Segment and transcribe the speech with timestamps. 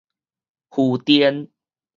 [0.73, 1.47] 負電